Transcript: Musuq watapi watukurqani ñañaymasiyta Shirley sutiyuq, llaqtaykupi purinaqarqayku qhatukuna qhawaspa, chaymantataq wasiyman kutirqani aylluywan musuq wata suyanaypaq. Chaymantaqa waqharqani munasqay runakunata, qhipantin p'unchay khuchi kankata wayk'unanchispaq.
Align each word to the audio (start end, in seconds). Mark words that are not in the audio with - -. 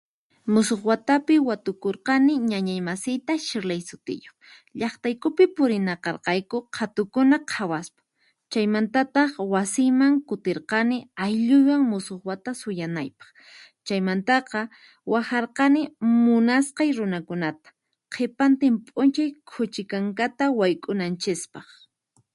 Musuq 0.53 0.81
watapi 0.89 1.35
watukurqani 1.47 2.33
ñañaymasiyta 2.51 3.33
Shirley 3.45 3.81
sutiyuq, 3.89 4.35
llaqtaykupi 4.79 5.43
purinaqarqayku 5.55 6.57
qhatukuna 6.75 7.37
qhawaspa, 7.51 8.01
chaymantataq 8.51 9.31
wasiyman 9.53 10.13
kutirqani 10.27 10.97
aylluywan 11.23 11.81
musuq 11.91 12.21
wata 12.29 12.51
suyanaypaq. 12.61 13.29
Chaymantaqa 13.85 14.61
waqharqani 15.13 15.81
munasqay 16.25 16.89
runakunata, 16.97 17.69
qhipantin 18.13 18.75
p'unchay 18.85 19.29
khuchi 19.49 19.83
kankata 19.91 20.45
wayk'unanchispaq. 20.59 21.67